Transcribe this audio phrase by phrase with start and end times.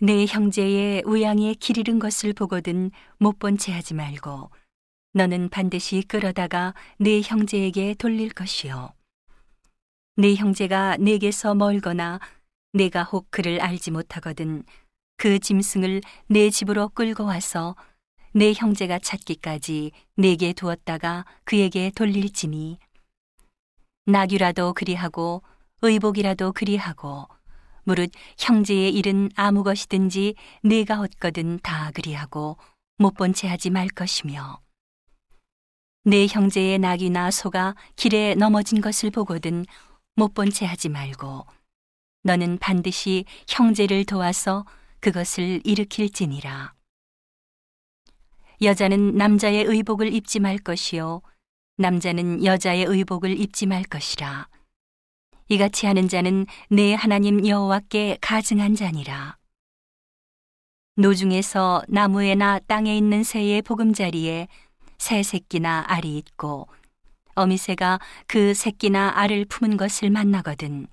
[0.00, 4.50] 내 형제의 우양에 길 잃은 것을 보거든 못 본 채 하지 말고
[5.14, 8.92] 너는 반드시 끌어다가 내 형제에게 돌릴 것이요.
[10.16, 12.20] 내 형제가 내게서 멀거나
[12.72, 14.62] 내가 혹 그를 알지 못하거든
[15.16, 17.74] 그 짐승을 내 집으로 끌고 와서
[18.32, 22.78] 내 형제가 찾기까지 내게 두었다가 그에게 돌릴지니
[24.06, 25.42] 나귀라도 그리하고
[25.82, 27.26] 의복이라도 그리하고
[27.88, 32.58] 무릇 형제의 일은 아무 것이든지 내가 얻거든 다 그리하고
[32.98, 34.60] 못 본 채 하지 말 것이며
[36.04, 39.64] 내 형제의 낙이나 소가 길에 넘어진 것을 보거든
[40.16, 41.46] 못 본 채 하지 말고
[42.24, 44.66] 너는 반드시 형제를 도와서
[45.00, 46.74] 그것을 일으킬지니라.
[48.60, 51.22] 여자는 남자의 의복을 입지 말 것이요
[51.78, 54.48] 남자는 여자의 의복을 입지 말 것이라
[55.48, 59.36] 이같이 하는 자는 내 하나님 여호와께 가증한 자니라
[60.96, 64.48] 노중에서 나무에나 땅에 있는 새의 보금자리에
[64.98, 66.68] 새 새끼나 알이 있고
[67.34, 70.86] 어미새가 그 새끼나 알을 품은 것을 만나거든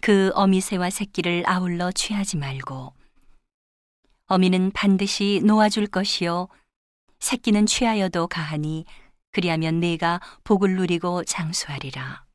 [0.00, 2.94] 그 어미새와 새끼를 아울러 취하지 말고
[4.26, 6.48] 어미는 반드시 놓아줄 것이요
[7.18, 8.84] 새끼는 취하여도 가하니
[9.32, 12.25] 그리하면 네가 복을 누리고 장수하리라.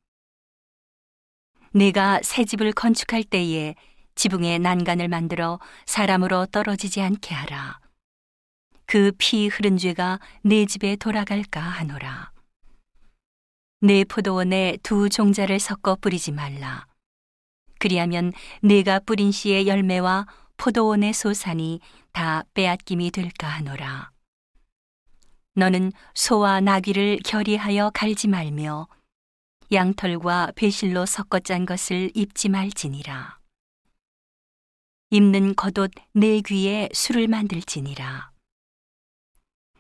[1.74, 3.76] 네가 새 집을 건축할 때에
[4.16, 7.80] 지붕에 난간을 만들어 사람으로 떨어지지 않게 하라.
[8.86, 12.32] 그 피 흐른 죄가 내 집에 돌아갈까 하노라.
[13.80, 16.88] 내 포도원에 두 종자를 섞어 뿌리지 말라.
[17.80, 21.80] 그리하면 내가 뿌린 씨의 열매와 포도원의 소산이
[22.12, 24.12] 다 빼앗김이 될까 하노라.
[25.56, 28.88] 너는 소와 나귀를 결의하여 갈지 말며
[29.74, 33.40] 양털과 배실로 섞어 짠 것을 입지 말지니라.
[35.12, 38.32] 입는 겉옷 내 귀에 술을 만들지니라.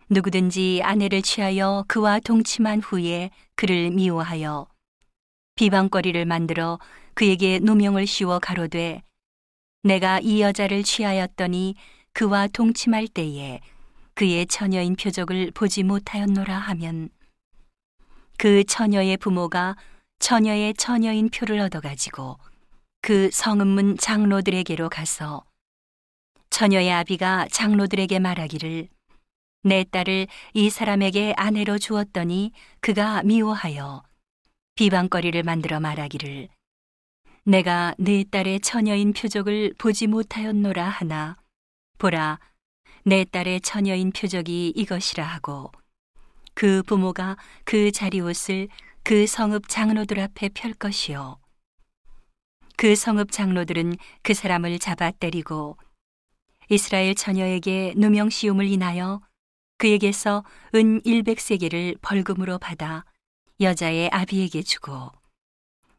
[0.10, 4.68] 누구든지 아내를 취하여 그와 동침한 후에 그를 미워하여
[5.56, 6.80] 비방거리를 만들어
[7.14, 9.04] 그에게 누명을 씌워 가로되
[9.84, 11.76] 내가 이 여자를 취하였더니
[12.14, 13.60] 그와 동침할 때에
[14.14, 17.10] 그의 처녀인 표적을 보지 못하였노라 하면
[18.42, 19.76] 그 처녀의 부모가
[20.22, 22.38] 처녀의 처녀인 표를 얻어가지고
[23.02, 25.44] 그 성읍문 장로들에게로 가서
[26.52, 28.88] 처녀의 아비가 장로들에게 말하기를
[29.64, 32.52] 내 딸을 이 사람에게 아내로 주었더니
[32.82, 34.04] 그가 미워하여
[34.76, 36.50] 비방거리를 만들어 말하기를
[37.44, 41.36] 내가 내 딸의 처녀인 표적을 보지 못하였노라 하나
[41.98, 42.40] 보라
[43.04, 45.72] 내 딸의 처녀인 표적이 이것이라 하고
[46.54, 48.68] 그 부모가 그 자리옷을
[49.04, 51.40] 그 성읍 장로들 앞에 펼 것이요.
[52.78, 55.78] 그 성읍 장로들은 그 사람을 잡아 때리고
[56.70, 59.22] 이스라엘 처녀에게 누명 씌움을 인하여
[59.78, 60.44] 그에게서
[60.76, 63.04] 은 100세계를 벌금으로 받아
[63.60, 65.12] 여자의 아비에게 주고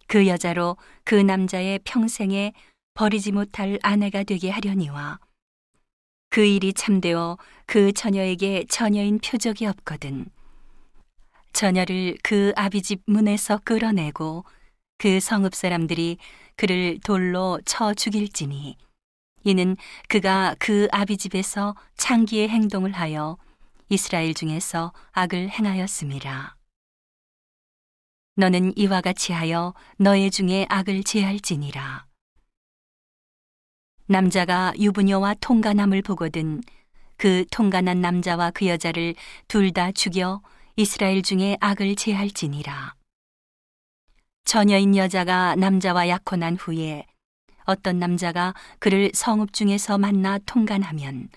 [0.07, 2.53] 그 여자로 그 남자의 평생에
[2.95, 5.19] 버리지 못할 아내가 되게 하려니와
[6.31, 7.37] 그 일이 참되어
[7.67, 10.31] 그 처녀에게 처녀인 표적이 없거든
[11.53, 14.45] 처녀를 그 아비 집 문에서 끌어내고
[14.99, 16.19] 그 성읍 사람들이
[16.57, 18.77] 그를 돌로 쳐 죽일지니
[19.45, 19.77] 이는
[20.09, 23.37] 그가 그 아비 집에서 창기의 행동을 하여
[23.89, 26.57] 이스라엘 중에서 악을 행하였습니다.
[28.37, 32.07] 너는 이와 같이 하여 너의 중에 악을 제할지니라.
[34.07, 36.63] 남자가 유부녀와 통간함을 보거든
[37.17, 39.15] 그 통간한 남자와 그 여자를
[39.49, 40.41] 둘 다 죽여
[40.83, 42.97] 이스라엘 중에 악을 제할지니라.
[44.45, 47.07] 처녀인 여자가 남자와 약혼한 후에
[47.67, 51.29] 어떤 남자가 그를 성읍 중에서 만나 통간하면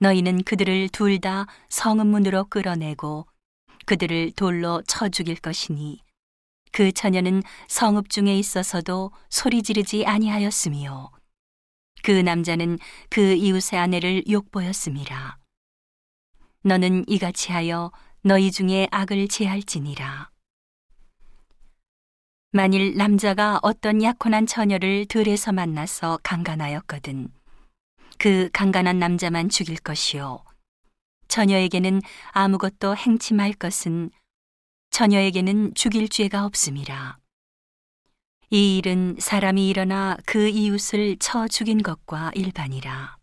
[0.00, 3.26] 너희는 그들을 둘 다 성읍 문으로 끌어내고
[3.86, 6.02] 그들을 돌로 쳐 죽일 것이니
[6.72, 11.10] 그 처녀는 성읍 중에 있어서도 소리 지르지 아니하였으며
[12.02, 12.78] 그 남자는
[13.08, 15.38] 그 이웃의 아내를 욕보였습니다.
[16.64, 17.90] 너는 이같이 하여
[18.24, 20.30] 너희 중에 악을 제할지니라.
[22.52, 27.32] 만일 남자가 어떤 약혼한 처녀를 들에서 만나서 강간하였거든.
[28.18, 30.44] 그 강간한 남자만 죽일 것이요.
[31.26, 32.94] 처녀에게는 아무것도
[33.34, 34.10] 말 것은
[34.90, 37.18] 처녀에게는 죽일 죄가 없음이라.
[38.50, 43.16] 이 일은 사람이 일어나 그 이웃을 쳐 죽인 것과 일반이라.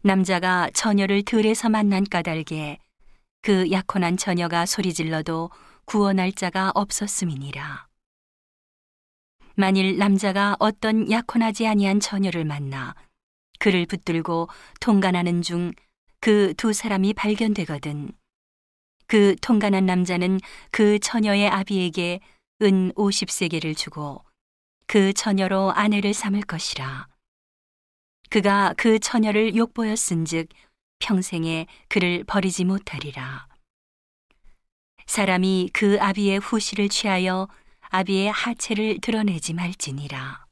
[0.00, 2.78] 남자가 처녀를 들에서 만난 까닭에
[3.46, 5.50] 그 약혼한 처녀가 소리질러도
[5.84, 7.86] 구원할 자가 없었음이니라.
[9.54, 12.96] 만일 남자가 어떤 약혼하지 아니한 처녀를 만나
[13.60, 14.48] 그를 붙들고
[14.80, 15.72] 통간하는 중
[16.18, 18.10] 그 두 사람이 발견되거든.
[19.06, 20.40] 그 통간한 남자는
[20.72, 22.18] 그 처녀의 아비에게
[22.62, 24.24] 은 50세계를 주고
[24.88, 27.06] 그 처녀로 아내를 삼을 것이라.
[28.28, 30.48] 그가 그 처녀를 욕보였은즉
[30.98, 33.48] 평생에 그를 버리지 못하리라.
[35.06, 37.48] 사람이 그 아비의 후시를 취하여
[37.90, 40.45] 아비의 하체를 드러내지 말지니라.